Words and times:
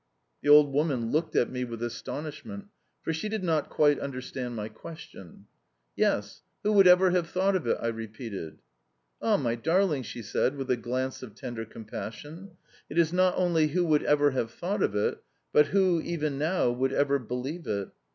The 0.41 0.49
old 0.49 0.73
woman 0.73 1.11
looked 1.11 1.35
at 1.35 1.51
me 1.51 1.63
with 1.63 1.83
astonishment, 1.83 2.69
for 3.03 3.13
she 3.13 3.29
did 3.29 3.43
not 3.43 3.69
quite 3.69 3.99
understand 3.99 4.55
my 4.55 4.67
question. 4.67 5.45
"Yes, 5.95 6.41
who 6.63 6.71
would 6.73 6.87
ever 6.87 7.11
have 7.11 7.29
thought 7.29 7.55
of 7.55 7.67
it?" 7.67 7.77
I 7.79 7.89
repeated. 7.89 8.57
"Ah, 9.21 9.37
my 9.37 9.53
darling," 9.53 10.01
she 10.01 10.23
said 10.23 10.55
with 10.57 10.71
a 10.71 10.75
glance 10.75 11.21
of 11.21 11.35
tender 11.35 11.65
compassion, 11.65 12.57
"it 12.89 12.97
is 12.97 13.13
not 13.13 13.35
only 13.37 13.67
'Who 13.67 13.85
would 13.85 14.01
ever 14.01 14.31
have 14.31 14.49
thought 14.49 14.81
of 14.81 14.95
it?' 14.95 15.21
but 15.53 15.67
'Who, 15.67 16.01
even 16.01 16.39
now, 16.39 16.71
would 16.71 16.93
ever 16.93 17.19
believe 17.19 17.67
it? 17.67 17.89